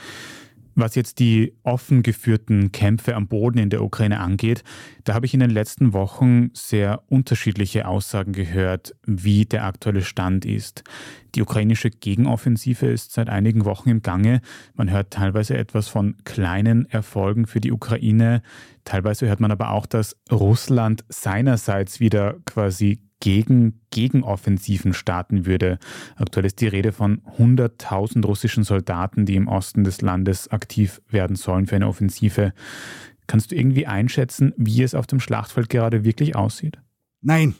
Was 0.80 0.94
jetzt 0.94 1.18
die 1.18 1.54
offen 1.64 2.04
geführten 2.04 2.70
Kämpfe 2.70 3.16
am 3.16 3.26
Boden 3.26 3.58
in 3.58 3.68
der 3.68 3.82
Ukraine 3.82 4.20
angeht, 4.20 4.62
da 5.02 5.12
habe 5.14 5.26
ich 5.26 5.35
in 5.35 5.40
den 5.40 5.50
letzten 5.50 5.92
Wochen 5.92 6.50
sehr 6.52 7.02
unterschiedliche 7.08 7.88
Aussagen 7.88 8.32
gehört, 8.32 8.94
wie 9.04 9.44
der 9.44 9.64
aktuelle 9.64 10.02
Stand 10.02 10.44
ist. 10.44 10.85
Die 11.35 11.42
ukrainische 11.42 11.90
Gegenoffensive 11.90 12.87
ist 12.87 13.11
seit 13.11 13.28
einigen 13.28 13.64
Wochen 13.64 13.88
im 13.88 14.02
Gange. 14.02 14.40
Man 14.76 14.88
hört 14.88 15.11
teilweise 15.11 15.58
etwas 15.58 15.88
von 15.88 16.14
kleinen 16.23 16.87
Erfolgen 16.87 17.49
für 17.49 17.61
die 17.61 17.73
Ukraine. 17.73 18.40
Teilweise 18.85 19.26
hört 19.26 19.40
man 19.40 19.50
aber 19.50 19.73
auch, 19.73 19.85
dass 19.85 20.16
Russland 20.30 21.04
seinerseits 21.08 21.99
wieder 21.99 22.37
quasi 22.44 23.00
gegen 23.20 23.80
Gegenoffensiven 23.90 24.94
starten 24.94 25.46
würde. 25.46 25.78
Aktuell 26.16 26.46
ist 26.46 26.60
die 26.60 26.68
Rede 26.68 26.92
von 26.92 27.20
100.000 27.38 28.25
russischen 28.25 28.64
Soldaten, 28.64 29.26
die 29.26 29.37
im 29.37 29.48
Osten 29.48 29.84
des 29.84 30.00
Landes 30.02 30.48
aktiv 30.48 31.00
werden 31.08 31.37
sollen 31.37 31.66
für 31.66 31.76
eine 31.76 31.88
Offensive. 31.88 32.52
Kannst 33.26 33.50
du 33.50 33.56
irgendwie 33.56 33.87
einschätzen, 33.87 34.54
wie 34.56 34.82
es 34.82 34.94
auf 34.94 35.06
dem 35.06 35.20
Schlachtfeld 35.20 35.68
gerade 35.68 36.04
wirklich 36.04 36.37
aussieht? 36.37 36.78
Nein, 37.20 37.54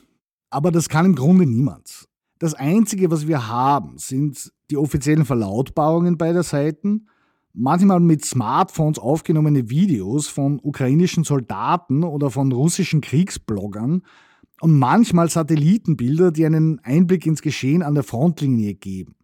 aber 0.49 0.71
das 0.71 0.89
kann 0.89 1.05
im 1.05 1.15
Grunde 1.15 1.45
niemand. 1.45 2.07
Das 2.39 2.53
Einzige, 2.53 3.11
was 3.11 3.27
wir 3.27 3.49
haben, 3.49 3.97
sind 3.97 4.51
die 4.71 4.77
offiziellen 4.77 5.25
Verlautbarungen 5.25 6.17
beider 6.17 6.43
Seiten, 6.43 7.07
manchmal 7.53 7.99
mit 7.99 8.23
Smartphones 8.23 8.97
aufgenommene 8.97 9.69
Videos 9.69 10.27
von 10.27 10.59
ukrainischen 10.61 11.25
Soldaten 11.25 12.03
oder 12.03 12.31
von 12.31 12.51
russischen 12.51 13.01
Kriegsbloggern, 13.01 14.03
und 14.61 14.77
manchmal 14.77 15.29
Satellitenbilder, 15.29 16.31
die 16.31 16.45
einen 16.45 16.79
Einblick 16.79 17.25
ins 17.25 17.41
Geschehen 17.41 17.83
an 17.83 17.95
der 17.95 18.03
Frontlinie 18.03 18.73
geben. 18.75 19.15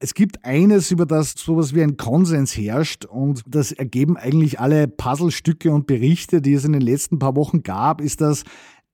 Es 0.00 0.14
gibt 0.14 0.44
eines, 0.44 0.90
über 0.90 1.06
das 1.06 1.32
sowas 1.32 1.74
wie 1.74 1.82
ein 1.82 1.96
Konsens 1.96 2.56
herrscht 2.56 3.06
und 3.06 3.42
das 3.46 3.72
ergeben 3.72 4.16
eigentlich 4.16 4.60
alle 4.60 4.86
Puzzlestücke 4.86 5.72
und 5.72 5.86
Berichte, 5.86 6.42
die 6.42 6.52
es 6.52 6.64
in 6.64 6.72
den 6.72 6.82
letzten 6.82 7.18
paar 7.18 7.36
Wochen 7.36 7.62
gab, 7.62 8.00
ist, 8.00 8.20
dass 8.20 8.44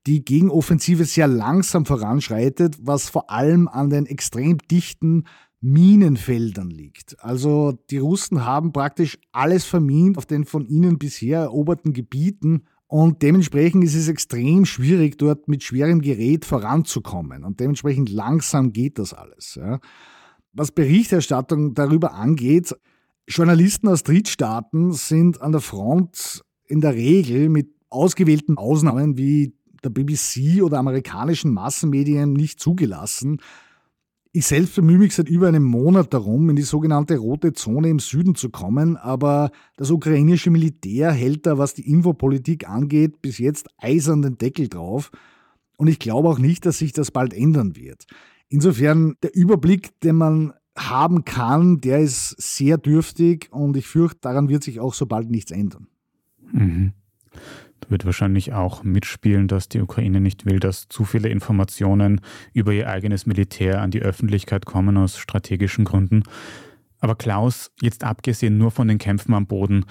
die 0.07 0.25
Gegenoffensive 0.25 1.05
sehr 1.05 1.27
langsam 1.27 1.85
voranschreitet, 1.85 2.77
was 2.81 3.09
vor 3.09 3.31
allem 3.31 3.69
an 3.69 3.91
den 3.91 4.07
extrem 4.07 4.59
dichten 4.71 5.25
Minenfeldern 5.61 6.71
liegt. 6.71 7.23
Also 7.23 7.73
die 7.91 7.99
Russen 7.99 8.47
haben 8.47 8.73
praktisch 8.73 9.19
alles 9.33 9.65
vermint 9.65 10.17
auf 10.17 10.27
den 10.27 10.45
von 10.45 10.65
ihnen 10.67 10.99
bisher 10.99 11.41
eroberten 11.41 11.93
Gebieten 11.93 12.65
und 12.91 13.23
dementsprechend 13.23 13.85
ist 13.85 13.95
es 13.95 14.09
extrem 14.09 14.65
schwierig, 14.65 15.17
dort 15.17 15.47
mit 15.47 15.63
schwerem 15.63 16.01
Gerät 16.01 16.45
voranzukommen. 16.45 17.45
Und 17.45 17.61
dementsprechend 17.61 18.11
langsam 18.11 18.73
geht 18.73 18.99
das 18.99 19.15
alles. 19.15 19.55
Ja. 19.55 19.79
Was 20.53 20.73
Berichterstattung 20.73 21.75
darüber 21.75 22.15
angeht, 22.15 22.75
Journalisten 23.29 23.87
aus 23.87 24.03
Drittstaaten 24.03 24.93
sind 24.93 25.41
an 25.41 25.53
der 25.53 25.61
Front 25.61 26.43
in 26.67 26.81
der 26.81 26.95
Regel 26.95 27.49
mit 27.49 27.69
ausgewählten 27.91 28.59
Ausnahmen 28.59 29.17
wie 29.17 29.55
der 29.85 29.91
BBC 29.91 30.61
oder 30.61 30.79
amerikanischen 30.79 31.55
Massenmedien 31.55 32.33
nicht 32.33 32.59
zugelassen. 32.59 33.41
Ich 34.33 34.47
selbst 34.47 34.77
bemühe 34.77 34.99
mich 34.99 35.15
seit 35.15 35.29
über 35.29 35.49
einem 35.49 35.65
Monat 35.65 36.15
darum, 36.15 36.51
in 36.51 36.57
die 36.57 36.63
sogenannte 36.63 37.17
rote 37.19 37.53
Zone 37.53 37.89
im 37.89 37.99
Süden 37.99 38.37
zu 38.37 38.49
kommen, 38.51 38.97
aber 38.97 39.51
das 39.77 39.91
ukrainische 39.91 40.51
Militär 40.51 41.11
hält 41.11 41.47
da, 41.47 41.59
was 41.59 41.75
die 41.75 41.91
Infopolitik 41.91 42.69
angeht, 42.69 43.23
bis 43.23 43.39
jetzt 43.39 43.69
eisern 43.77 44.23
den 44.23 44.39
Deckel 44.39 44.69
drauf. 44.69 45.11
Und 45.77 45.89
ich 45.89 45.99
glaube 45.99 46.29
auch 46.29 46.39
nicht, 46.39 46.65
dass 46.65 46.79
sich 46.79 46.93
das 46.93 47.11
bald 47.11 47.35
ändern 47.35 47.75
wird. 47.75 48.07
Insofern, 48.49 49.17
der 49.25 49.35
Überblick, 49.35 49.99
den 50.01 50.17
man 50.17 50.53
haben 50.77 51.25
kann, 51.25 51.81
der 51.81 51.99
ist 51.99 52.37
sehr 52.39 52.79
dürftig 52.79 53.49
und 53.51 53.77
ich 53.77 53.89
fürchte, 53.89 54.21
daran 54.23 54.49
wird 54.49 54.63
sich 54.63 54.79
auch 54.79 54.95
so 54.95 55.07
bald 55.07 55.29
nichts 55.29 55.51
ändern. 55.51 55.89
Mhm 56.53 56.93
wird 57.89 58.05
wahrscheinlich 58.05 58.53
auch 58.53 58.83
mitspielen, 58.83 59.49
dass 59.49 59.69
die 59.69 59.81
Ukraine 59.81 60.21
nicht 60.21 60.45
will, 60.45 60.61
dass 60.61 60.89
zu 60.89 61.05
viele 61.05 61.29
Informationen 61.29 62.21
über 62.53 62.73
ihr 62.73 62.89
eigenes 62.89 63.27
Militär 63.27 63.81
an 63.81 63.91
die 63.91 64.03
Öffentlichkeit 64.03 64.67
kommen 64.67 64.97
aus 64.97 65.19
strategischen 65.19 65.85
Gründen. 65.85 66.25
Aber 67.01 67.15
Klaus, 67.15 67.71
jetzt 67.81 68.05
abgesehen 68.05 68.59
nur 68.59 68.71
von 68.71 68.89
den 68.89 68.99
Kämpfen 68.99 69.33
am 69.35 69.47
Boden, 69.47 69.87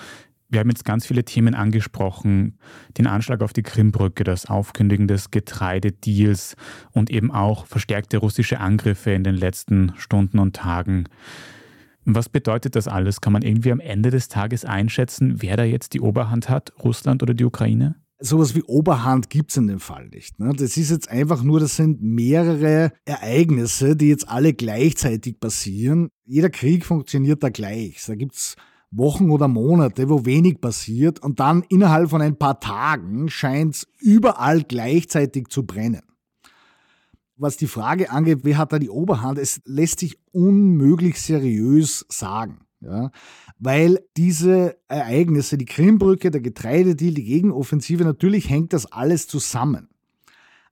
wir 0.52 0.60
haben 0.60 0.70
jetzt 0.70 0.86
ganz 0.86 1.06
viele 1.06 1.24
Themen 1.24 1.54
angesprochen. 1.54 2.58
Den 2.98 3.06
Anschlag 3.06 3.42
auf 3.42 3.54
die 3.54 3.62
Krimbrücke, 3.62 4.24
das 4.24 4.48
Aufkündigen 4.48 5.08
des 5.08 5.30
Getreidedeals 5.30 6.56
und 6.92 7.12
eben 7.12 7.32
auch 7.32 7.68
verstärkte 7.68 8.18
russische 8.18 8.60
Angriffe 8.60 9.12
in 9.12 9.24
den 9.24 9.36
letzten 9.36 9.94
Stunden 9.98 10.40
und 10.40 10.56
Tagen. 10.56 11.08
Was 12.06 12.30
bedeutet 12.30 12.76
das 12.76 12.88
alles? 12.88 13.22
Kann 13.22 13.34
man 13.34 13.42
irgendwie 13.42 13.72
am 13.72 13.80
Ende 13.80 14.10
des 14.10 14.30
Tages 14.30 14.66
einschätzen, 14.66 15.42
wer 15.42 15.58
da 15.58 15.64
jetzt 15.64 15.94
die 15.94 16.02
Oberhand 16.02 16.50
hat, 16.50 16.74
Russland 16.84 17.22
oder 17.24 17.34
die 17.34 17.46
Ukraine? 17.46 17.96
Sowas 18.22 18.54
wie 18.54 18.64
Oberhand 18.64 19.30
gibt 19.30 19.52
es 19.52 19.58
in 19.58 19.68
dem 19.68 19.80
Fall 19.80 20.10
nicht. 20.10 20.40
Ne? 20.40 20.52
Das 20.54 20.76
ist 20.76 20.90
jetzt 20.90 21.10
einfach 21.10 21.42
nur, 21.42 21.60
das 21.60 21.78
sind 21.78 22.02
mehrere 22.02 22.92
Ereignisse, 23.06 23.96
die 23.96 24.10
jetzt 24.10 24.28
alle 24.28 24.54
gleichzeitig 24.54 25.40
passieren. 25.40 26.10
Jeder 26.26 26.50
Krieg 26.50 26.86
funktioniert 26.86 27.44
da 27.44 27.50
gleich. 27.50 28.04
Da 28.06 28.16
gibt 28.16 28.36
es 28.36 28.56
Wochen 28.92 29.30
oder 29.30 29.48
Monate, 29.48 30.10
wo 30.10 30.26
wenig 30.26 30.60
passiert 30.60 31.22
und 31.22 31.40
dann 31.40 31.64
innerhalb 31.70 32.10
von 32.10 32.22
ein 32.22 32.38
paar 32.38 32.60
Tagen 32.60 33.30
scheint 33.30 33.76
es 33.76 33.88
überall 34.00 34.64
gleichzeitig 34.64 35.48
zu 35.48 35.66
brennen 35.66 36.02
was 37.40 37.58
die 37.58 37.68
Frage 37.68 38.12
angeht, 38.12 38.40
wer 38.44 38.58
hat 38.58 38.74
da 38.74 38.80
die 38.80 38.90
Oberhand, 38.90 39.40
es 39.40 39.62
lässt 39.66 40.00
sich 40.00 40.20
unmöglich 40.32 41.22
seriös 41.22 42.06
sagen. 42.10 42.66
Ja? 42.82 43.12
Weil 43.58 44.00
diese 44.18 44.78
Ereignisse, 44.88 45.58
die 45.58 45.66
Krimbrücke, 45.66 46.32
der 46.32 46.42
Getreidedeal, 46.42 47.14
die 47.14 47.24
Gegenoffensive, 47.24 48.04
natürlich 48.04 48.50
hängt 48.50 48.74
das 48.74 48.92
alles 48.92 49.28
zusammen. 49.28 49.90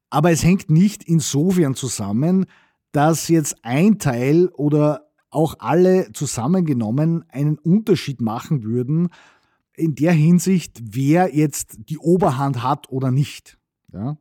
Aber 0.09 0.31
es 0.31 0.43
hängt 0.43 0.69
nicht 0.69 1.03
insofern 1.03 1.75
zusammen, 1.75 2.45
dass 2.91 3.27
jetzt 3.27 3.63
ein 3.63 3.99
Teil 3.99 4.47
oder 4.49 5.09
auch 5.29 5.55
alle 5.59 6.11
zusammengenommen 6.13 7.25
einen 7.29 7.57
Unterschied 7.57 8.21
machen 8.21 8.63
würden 8.63 9.09
in 9.73 9.95
der 9.95 10.13
Hinsicht, 10.13 10.79
wer 10.81 11.35
jetzt 11.35 11.77
die 11.89 11.97
Oberhand 11.97 12.63
hat 12.63 12.89
oder 12.89 13.11
nicht. 13.11 13.57
Ja? 13.93 14.17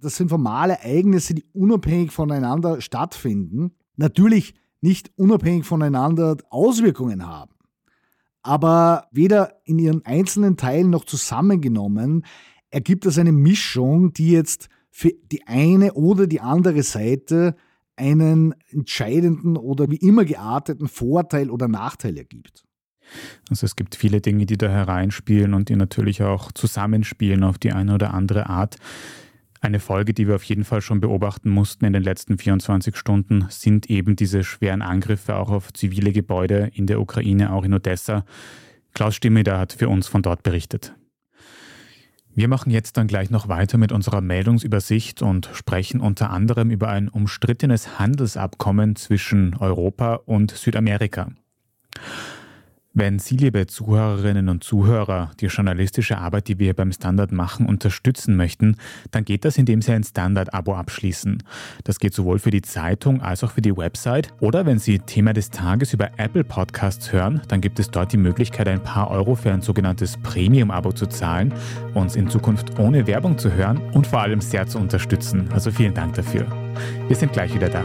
Das 0.00 0.16
sind 0.16 0.28
formale 0.28 0.74
Ereignisse, 0.74 1.34
die 1.34 1.44
unabhängig 1.52 2.12
voneinander 2.12 2.80
stattfinden. 2.80 3.72
Natürlich 3.96 4.54
nicht 4.80 5.10
unabhängig 5.16 5.64
voneinander 5.64 6.36
Auswirkungen 6.50 7.26
haben. 7.26 7.52
Aber 8.42 9.08
weder 9.10 9.60
in 9.64 9.78
ihren 9.78 10.06
einzelnen 10.06 10.56
Teilen 10.56 10.90
noch 10.90 11.04
zusammengenommen 11.04 12.24
ergibt 12.70 13.06
das 13.06 13.18
eine 13.18 13.32
Mischung, 13.32 14.12
die 14.12 14.30
jetzt 14.30 14.68
für 14.90 15.12
die 15.30 15.46
eine 15.46 15.94
oder 15.94 16.26
die 16.26 16.40
andere 16.40 16.82
Seite 16.82 17.56
einen 17.96 18.54
entscheidenden 18.70 19.56
oder 19.56 19.90
wie 19.90 19.96
immer 19.96 20.24
gearteten 20.24 20.88
Vorteil 20.88 21.50
oder 21.50 21.68
Nachteil 21.68 22.16
ergibt. 22.16 22.64
Also 23.50 23.64
es 23.64 23.74
gibt 23.74 23.96
viele 23.96 24.20
Dinge, 24.20 24.46
die 24.46 24.58
da 24.58 24.68
hereinspielen 24.68 25.54
und 25.54 25.68
die 25.68 25.76
natürlich 25.76 26.22
auch 26.22 26.52
zusammenspielen 26.52 27.42
auf 27.42 27.58
die 27.58 27.72
eine 27.72 27.94
oder 27.94 28.14
andere 28.14 28.48
Art. 28.48 28.76
Eine 29.60 29.80
Folge, 29.80 30.14
die 30.14 30.28
wir 30.28 30.36
auf 30.36 30.44
jeden 30.44 30.64
Fall 30.64 30.80
schon 30.80 31.00
beobachten 31.00 31.50
mussten 31.50 31.84
in 31.84 31.92
den 31.92 32.02
letzten 32.02 32.38
24 32.38 32.96
Stunden, 32.96 33.46
sind 33.48 33.90
eben 33.90 34.14
diese 34.14 34.44
schweren 34.44 34.82
Angriffe 34.82 35.36
auch 35.36 35.50
auf 35.50 35.72
zivile 35.72 36.12
Gebäude 36.12 36.70
in 36.74 36.86
der 36.86 37.00
Ukraine, 37.00 37.52
auch 37.52 37.64
in 37.64 37.74
Odessa. 37.74 38.24
Klaus 38.94 39.16
Stimmeder 39.16 39.58
hat 39.58 39.72
für 39.72 39.88
uns 39.88 40.06
von 40.06 40.22
dort 40.22 40.42
berichtet. 40.42 40.94
Wir 42.34 42.46
machen 42.46 42.70
jetzt 42.70 42.96
dann 42.96 43.08
gleich 43.08 43.30
noch 43.30 43.48
weiter 43.48 43.78
mit 43.78 43.90
unserer 43.90 44.20
Meldungsübersicht 44.20 45.22
und 45.22 45.50
sprechen 45.54 46.00
unter 46.00 46.30
anderem 46.30 46.70
über 46.70 46.88
ein 46.88 47.08
umstrittenes 47.08 47.98
Handelsabkommen 47.98 48.94
zwischen 48.94 49.56
Europa 49.56 50.20
und 50.24 50.52
Südamerika. 50.52 51.32
Wenn 52.94 53.18
Sie, 53.18 53.36
liebe 53.36 53.66
Zuhörerinnen 53.66 54.48
und 54.48 54.64
Zuhörer, 54.64 55.30
die 55.40 55.46
journalistische 55.46 56.16
Arbeit, 56.16 56.48
die 56.48 56.58
wir 56.58 56.72
beim 56.74 56.90
Standard 56.90 57.32
machen, 57.32 57.66
unterstützen 57.66 58.34
möchten, 58.34 58.76
dann 59.10 59.24
geht 59.24 59.44
das, 59.44 59.58
indem 59.58 59.82
Sie 59.82 59.92
ein 59.92 60.02
Standard-Abo 60.02 60.74
abschließen. 60.74 61.42
Das 61.84 62.00
geht 62.00 62.14
sowohl 62.14 62.38
für 62.38 62.50
die 62.50 62.62
Zeitung 62.62 63.20
als 63.20 63.44
auch 63.44 63.52
für 63.52 63.60
die 63.60 63.76
Website. 63.76 64.32
Oder 64.40 64.64
wenn 64.64 64.78
Sie 64.78 64.98
Thema 65.00 65.34
des 65.34 65.50
Tages 65.50 65.92
über 65.92 66.10
Apple 66.16 66.44
Podcasts 66.44 67.12
hören, 67.12 67.42
dann 67.48 67.60
gibt 67.60 67.78
es 67.78 67.90
dort 67.90 68.12
die 68.12 68.16
Möglichkeit, 68.16 68.68
ein 68.68 68.82
paar 68.82 69.10
Euro 69.10 69.34
für 69.34 69.52
ein 69.52 69.60
sogenanntes 69.60 70.16
Premium-Abo 70.16 70.92
zu 70.92 71.06
zahlen, 71.06 71.52
uns 71.92 72.16
in 72.16 72.30
Zukunft 72.30 72.78
ohne 72.78 73.06
Werbung 73.06 73.36
zu 73.36 73.52
hören 73.52 73.78
und 73.92 74.06
vor 74.06 74.22
allem 74.22 74.40
sehr 74.40 74.66
zu 74.66 74.78
unterstützen. 74.78 75.50
Also 75.52 75.70
vielen 75.70 75.92
Dank 75.92 76.14
dafür. 76.14 76.46
Wir 77.06 77.16
sind 77.16 77.34
gleich 77.34 77.54
wieder 77.54 77.68
da. 77.68 77.84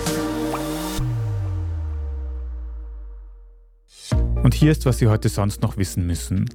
Und 4.43 4.55
hier 4.55 4.71
ist, 4.71 4.87
was 4.87 4.97
Sie 4.97 5.07
heute 5.07 5.29
sonst 5.29 5.61
noch 5.61 5.77
wissen 5.77 6.07
müssen. 6.07 6.49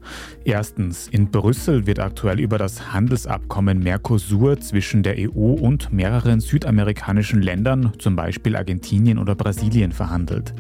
Erstens, 0.45 1.07
in 1.07 1.31
Brüssel 1.31 1.87
wird 1.87 2.01
aktuell 2.01 2.41
über 2.41 2.59
das 2.59 2.93
Handelsabkommen 2.93 3.79
Mercosur 3.79 4.59
zwischen 4.59 5.05
der 5.05 5.15
EU 5.19 5.53
und 5.53 5.93
mehreren 5.93 6.41
südamerikanischen 6.41 7.43
Ländern, 7.43 7.93
zum 7.99 8.17
Beispiel 8.17 8.57
Argentinien 8.57 9.19
oder 9.19 9.37
Brasilien, 9.37 9.93
verhandelt. 9.93 10.53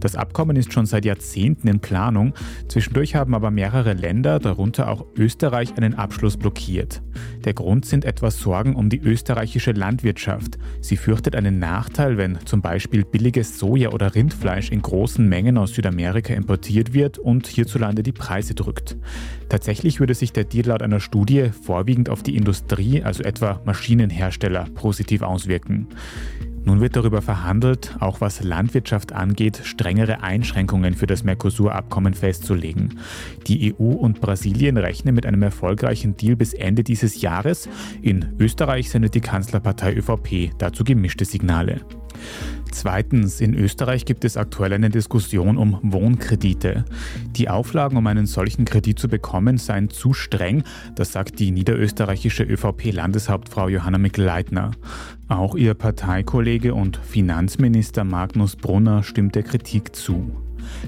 Das 0.00 0.16
Abkommen 0.16 0.56
ist 0.56 0.72
schon 0.72 0.86
seit 0.86 1.04
Jahrzehnten 1.04 1.68
in 1.68 1.80
Planung. 1.80 2.34
Zwischendurch 2.68 3.14
haben 3.14 3.34
aber 3.34 3.50
mehrere 3.50 3.92
Länder, 3.92 4.38
darunter 4.38 4.88
auch 4.88 5.04
Österreich, 5.16 5.76
einen 5.76 5.94
Abschluss 5.94 6.36
blockiert. 6.36 7.02
Der 7.44 7.52
Grund 7.54 7.84
sind 7.84 8.04
etwa 8.04 8.30
Sorgen 8.30 8.74
um 8.74 8.88
die 8.88 9.00
österreichische 9.00 9.72
Landwirtschaft. 9.72 10.58
Sie 10.80 10.96
fürchtet 10.96 11.36
einen 11.36 11.58
Nachteil, 11.58 12.16
wenn 12.16 12.38
zum 12.46 12.62
Beispiel 12.62 13.04
billiges 13.04 13.58
Soja 13.58 13.90
oder 13.90 14.14
Rindfleisch 14.14 14.70
in 14.70 14.82
großen 14.82 15.28
Mengen 15.28 15.58
aus 15.58 15.74
Südamerika 15.74 16.32
importiert 16.34 16.94
wird 16.94 17.18
und 17.18 17.46
hierzulande 17.46 18.02
die 18.02 18.12
Preise 18.12 18.54
drückt. 18.54 18.96
Tatsächlich 19.48 20.00
würde 20.00 20.14
sich 20.14 20.32
der 20.32 20.44
Deal 20.44 20.66
laut 20.66 20.82
einer 20.82 21.00
Studie 21.00 21.50
vorwiegend 21.50 22.08
auf 22.08 22.22
die 22.22 22.36
Industrie, 22.36 23.02
also 23.02 23.22
etwa 23.22 23.60
Maschinenhersteller, 23.64 24.66
positiv 24.74 25.22
auswirken. 25.22 25.88
Nun 26.64 26.80
wird 26.80 26.94
darüber 26.94 27.22
verhandelt, 27.22 27.96
auch 28.00 28.20
was 28.20 28.42
Landwirtschaft 28.42 29.12
angeht, 29.12 29.60
strengere 29.64 30.22
Einschränkungen 30.22 30.94
für 30.94 31.06
das 31.06 31.24
Mercosur-Abkommen 31.24 32.14
festzulegen. 32.14 32.98
Die 33.46 33.74
EU 33.74 33.92
und 33.92 34.20
Brasilien 34.20 34.76
rechnen 34.76 35.14
mit 35.14 35.26
einem 35.26 35.42
erfolgreichen 35.42 36.16
Deal 36.16 36.36
bis 36.36 36.52
Ende 36.52 36.84
dieses 36.84 37.22
Jahres. 37.22 37.68
In 38.02 38.34
Österreich 38.38 38.90
sendet 38.90 39.14
die 39.14 39.20
Kanzlerpartei 39.20 39.94
ÖVP 39.94 40.50
dazu 40.58 40.84
gemischte 40.84 41.24
Signale. 41.24 41.80
Zweitens, 42.80 43.42
in 43.42 43.52
Österreich 43.52 44.06
gibt 44.06 44.24
es 44.24 44.38
aktuell 44.38 44.72
eine 44.72 44.88
Diskussion 44.88 45.58
um 45.58 45.78
Wohnkredite. 45.82 46.86
Die 47.36 47.50
Auflagen, 47.50 47.98
um 47.98 48.06
einen 48.06 48.24
solchen 48.24 48.64
Kredit 48.64 48.98
zu 48.98 49.06
bekommen, 49.06 49.58
seien 49.58 49.90
zu 49.90 50.14
streng, 50.14 50.62
das 50.94 51.12
sagt 51.12 51.40
die 51.40 51.50
niederösterreichische 51.50 52.42
ÖVP-Landeshauptfrau 52.42 53.68
Johanna 53.68 53.98
Mikl-Leitner. 53.98 54.70
Auch 55.28 55.56
ihr 55.56 55.74
Parteikollege 55.74 56.72
und 56.72 56.96
Finanzminister 56.96 58.04
Magnus 58.04 58.56
Brunner 58.56 59.02
stimmt 59.02 59.34
der 59.34 59.42
Kritik 59.42 59.94
zu. 59.94 60.32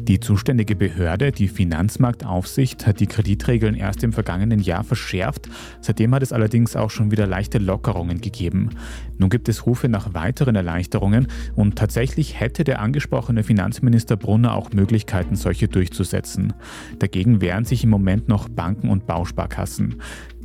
Die 0.00 0.20
zuständige 0.20 0.76
Behörde, 0.76 1.32
die 1.32 1.48
Finanzmarktaufsicht, 1.48 2.87
hat 2.87 3.00
die 3.00 3.06
Kreditregeln 3.06 3.74
erst 3.74 4.02
im 4.02 4.12
vergangenen 4.12 4.61
Jahr 4.61 4.85
verschärft. 4.85 5.48
Seitdem 5.80 6.14
hat 6.14 6.22
es 6.22 6.32
allerdings 6.32 6.76
auch 6.76 6.90
schon 6.90 7.11
wieder 7.11 7.26
leichte 7.26 7.58
Lockerungen 7.58 8.20
gegeben. 8.20 8.70
Nun 9.18 9.30
gibt 9.30 9.48
es 9.48 9.66
Rufe 9.66 9.88
nach 9.88 10.14
weiteren 10.14 10.56
Erleichterungen 10.56 11.28
und 11.54 11.76
tatsächlich 11.76 12.40
hätte 12.40 12.64
der 12.64 12.80
angesprochene 12.80 13.42
Finanzminister 13.42 14.16
Brunner 14.16 14.54
auch 14.54 14.72
Möglichkeiten, 14.72 15.37
solche 15.37 15.68
durchzusetzen. 15.68 16.52
Dagegen 16.98 17.40
wehren 17.40 17.64
sich 17.64 17.85
im 17.85 17.90
Moment 17.90 18.28
noch 18.28 18.48
Banken 18.48 18.88
und 18.88 19.06
Bausparkassen. 19.06 19.96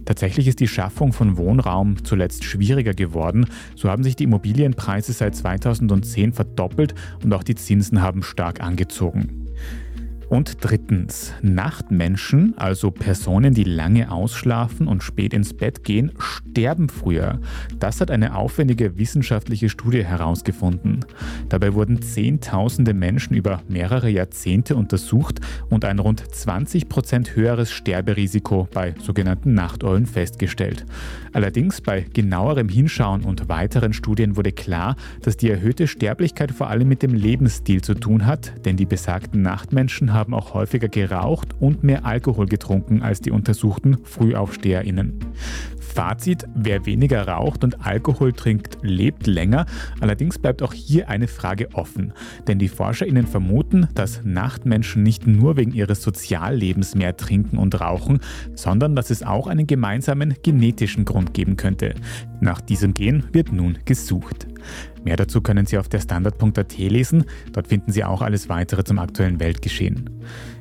Tatsächlich 0.07 0.47
ist 0.47 0.61
die 0.61 0.69
Schaffung 0.69 1.11
von 1.11 1.35
Wohnraum 1.35 2.05
zuletzt 2.05 2.45
schwieriger 2.45 2.93
geworden. 2.93 3.45
So 3.75 3.89
haben 3.89 4.03
sich 4.03 4.15
die 4.15 4.23
Immobilienpreise 4.23 5.11
seit 5.11 5.35
2010 5.35 6.31
verdoppelt 6.31 6.95
und 7.25 7.33
auch 7.33 7.43
die 7.43 7.55
Zinsen 7.55 8.01
haben 8.01 8.23
stark 8.23 8.61
angezogen. 8.61 9.46
Und 10.29 10.57
drittens, 10.59 11.33
Nachtmenschen, 11.41 12.53
also 12.57 12.91
Personen, 12.91 13.53
die 13.53 13.63
lange 13.63 14.11
ausschlafen 14.11 14.87
und 14.87 15.01
spät 15.01 15.33
ins 15.33 15.53
Bett 15.53 15.85
gehen, 15.85 16.11
sterben 16.17 16.89
früher. 16.89 17.39
Das 17.79 18.01
hat 18.01 18.11
eine 18.11 18.35
aufwendige 18.35 18.97
wissenschaftliche 18.97 19.69
Studie 19.69 20.03
herausgefunden. 20.03 21.05
Dabei 21.47 21.73
wurden 21.73 22.01
Zehntausende 22.01 22.93
Menschen 22.93 23.35
über 23.35 23.61
mehrere 23.69 24.09
Jahrzehnte 24.09 24.75
untersucht 24.75 25.39
und 25.69 25.85
ein 25.85 25.99
rund 25.99 26.23
20 26.35 26.89
Prozent 26.89 27.35
höheres 27.37 27.71
Sterberisiko 27.71 28.67
bei 28.73 28.95
sogenannten 29.01 29.53
Nachteulen 29.53 30.05
festgestellt. 30.05 30.85
Allerdings 31.31 31.79
bei 31.79 32.01
genauerem 32.01 32.67
Hinschauen 32.67 33.23
und 33.23 33.47
weiteren 33.47 33.93
Studien 33.93 34.35
wurde 34.35 34.51
klar, 34.51 34.97
dass 35.21 35.37
die 35.37 35.49
erhöhte 35.49 35.87
Sterblichkeit 35.87 36.51
vor 36.51 36.69
allem 36.69 36.89
mit 36.89 37.01
dem 37.01 37.13
Lebensstil 37.13 37.81
zu 37.81 37.93
tun 37.93 38.25
hat, 38.25 38.65
denn 38.65 38.75
die 38.75 38.85
besagten 38.85 39.41
Nachtmenschen 39.41 40.16
haben 40.17 40.33
auch 40.33 40.53
häufiger 40.53 40.89
geraucht 40.89 41.55
und 41.59 41.83
mehr 41.83 42.05
Alkohol 42.05 42.47
getrunken 42.47 43.01
als 43.01 43.21
die 43.21 43.31
untersuchten 43.31 43.97
FrühaufsteherInnen. 44.03 45.19
Fazit, 45.97 46.45
wer 46.53 46.85
weniger 46.85 47.27
raucht 47.27 47.63
und 47.63 47.83
Alkohol 47.83 48.31
trinkt, 48.31 48.77
lebt 48.83 49.25
länger. 49.25 49.65
Allerdings 49.99 50.37
bleibt 50.37 50.61
auch 50.61 50.73
hier 50.73 51.09
eine 51.09 51.27
Frage 51.27 51.69
offen. 51.73 52.13
Denn 52.47 52.59
die 52.59 52.67
ForscherInnen 52.67 53.25
vermuten, 53.25 53.87
dass 53.95 54.21
Nachtmenschen 54.23 55.01
nicht 55.01 55.25
nur 55.25 55.57
wegen 55.57 55.71
ihres 55.71 56.03
Soziallebens 56.03 56.93
mehr 56.93 57.17
trinken 57.17 57.57
und 57.57 57.81
rauchen, 57.81 58.19
sondern 58.53 58.95
dass 58.95 59.09
es 59.09 59.23
auch 59.23 59.47
einen 59.47 59.65
gemeinsamen 59.65 60.35
genetischen 60.43 61.03
Grund 61.03 61.33
geben 61.33 61.57
könnte. 61.57 61.95
Nach 62.41 62.61
diesem 62.61 62.93
Gen 62.93 63.23
wird 63.31 63.51
nun 63.51 63.79
gesucht. 63.85 64.45
Mehr 65.03 65.15
dazu 65.15 65.41
können 65.41 65.65
Sie 65.65 65.77
auf 65.77 65.89
der 65.89 65.99
Standard.at 65.99 66.77
lesen. 66.77 67.25
Dort 67.53 67.67
finden 67.67 67.91
Sie 67.91 68.03
auch 68.03 68.21
alles 68.21 68.49
weitere 68.49 68.83
zum 68.83 68.99
aktuellen 68.99 69.39
Weltgeschehen. 69.39 70.09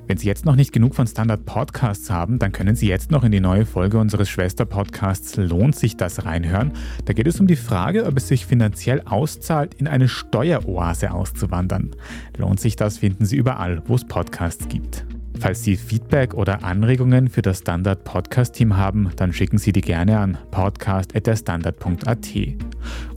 Wenn 0.06 0.18
Sie 0.18 0.28
jetzt 0.28 0.44
noch 0.44 0.54
nicht 0.54 0.72
genug 0.72 0.94
von 0.94 1.06
Standard 1.06 1.46
Podcasts 1.46 2.10
haben, 2.10 2.38
dann 2.38 2.52
können 2.52 2.76
Sie 2.76 2.86
jetzt 2.86 3.10
noch 3.10 3.24
in 3.24 3.32
die 3.32 3.40
neue 3.40 3.66
Folge 3.66 3.98
unseres 3.98 4.28
Schwester-Podcasts 4.28 5.36
Lohnt 5.36 5.74
sich 5.74 5.96
das 5.96 6.24
reinhören. 6.24 6.72
Da 7.06 7.12
geht 7.12 7.26
es 7.26 7.40
um 7.40 7.48
die 7.48 7.56
Frage, 7.56 8.06
ob 8.06 8.16
es 8.16 8.28
sich 8.28 8.46
finanziell 8.46 9.02
auszahlt, 9.04 9.74
in 9.74 9.88
eine 9.88 10.08
Steueroase 10.08 11.10
auszuwandern. 11.10 11.90
Lohnt 12.36 12.60
sich 12.60 12.76
das, 12.76 12.98
finden 12.98 13.26
Sie 13.26 13.36
überall, 13.36 13.82
wo 13.86 13.96
es 13.96 14.04
Podcasts 14.04 14.68
gibt. 14.68 15.05
Falls 15.38 15.62
Sie 15.62 15.76
Feedback 15.76 16.34
oder 16.34 16.64
Anregungen 16.64 17.28
für 17.28 17.42
das 17.42 17.58
Standard 17.58 18.04
Podcast 18.04 18.54
Team 18.54 18.76
haben, 18.76 19.10
dann 19.16 19.32
schicken 19.32 19.58
Sie 19.58 19.72
die 19.72 19.80
gerne 19.80 20.18
an 20.18 20.38
podcast.derstandard.at. 20.50 22.28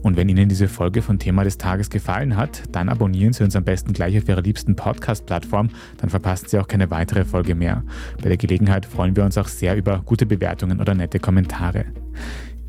Und 0.02 0.16
wenn 0.16 0.28
Ihnen 0.28 0.48
diese 0.48 0.68
Folge 0.68 1.02
von 1.02 1.18
Thema 1.18 1.44
des 1.44 1.58
Tages 1.58 1.90
gefallen 1.90 2.36
hat, 2.36 2.62
dann 2.72 2.88
abonnieren 2.88 3.32
Sie 3.32 3.44
uns 3.44 3.56
am 3.56 3.64
besten 3.64 3.92
gleich 3.92 4.16
auf 4.18 4.28
Ihrer 4.28 4.42
liebsten 4.42 4.76
Podcast-Plattform, 4.76 5.70
dann 5.98 6.10
verpassen 6.10 6.48
Sie 6.48 6.58
auch 6.58 6.68
keine 6.68 6.90
weitere 6.90 7.24
Folge 7.24 7.54
mehr. 7.54 7.84
Bei 8.22 8.28
der 8.28 8.36
Gelegenheit 8.36 8.86
freuen 8.86 9.16
wir 9.16 9.24
uns 9.24 9.38
auch 9.38 9.48
sehr 9.48 9.76
über 9.76 10.02
gute 10.04 10.26
Bewertungen 10.26 10.80
oder 10.80 10.94
nette 10.94 11.18
Kommentare. 11.18 11.86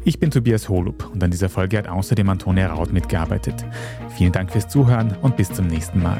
Ich 0.03 0.19
bin 0.19 0.31
Tobias 0.31 0.67
Holub 0.67 1.11
und 1.13 1.23
an 1.23 1.29
dieser 1.29 1.49
Folge 1.49 1.77
hat 1.77 1.87
außerdem 1.87 2.27
Antonia 2.27 2.73
Raut 2.73 2.91
mitgearbeitet. 2.91 3.63
Vielen 4.17 4.31
Dank 4.31 4.51
fürs 4.51 4.67
Zuhören 4.67 5.15
und 5.21 5.37
bis 5.37 5.51
zum 5.51 5.67
nächsten 5.67 6.01
Mal. 6.01 6.19